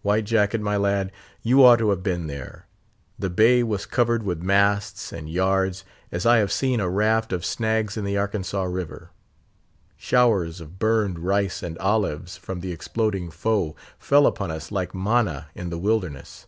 White 0.00 0.24
Jacket, 0.24 0.62
my 0.62 0.78
lad, 0.78 1.12
you 1.42 1.62
ought 1.62 1.76
to 1.80 1.90
have 1.90 2.02
been 2.02 2.26
there. 2.26 2.66
The 3.18 3.28
bay 3.28 3.62
was 3.62 3.84
covered 3.84 4.22
with 4.22 4.40
masts 4.40 5.12
and 5.12 5.28
yards, 5.28 5.84
as 6.10 6.24
I 6.24 6.38
have 6.38 6.50
seen 6.50 6.80
a 6.80 6.88
raft 6.88 7.34
of 7.34 7.44
snags 7.44 7.98
in 7.98 8.04
the 8.06 8.16
Arkansas 8.16 8.62
River. 8.62 9.10
Showers 9.98 10.62
of 10.62 10.78
burned 10.78 11.18
rice 11.18 11.62
and 11.62 11.76
olives 11.80 12.38
from 12.38 12.60
the 12.60 12.72
exploding 12.72 13.30
foe 13.30 13.76
fell 13.98 14.26
upon 14.26 14.50
us 14.50 14.72
like 14.72 14.94
manna 14.94 15.48
in 15.54 15.68
the 15.68 15.76
wilderness. 15.76 16.46